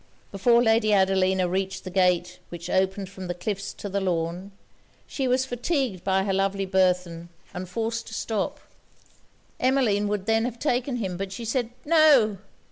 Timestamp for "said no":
11.45-12.39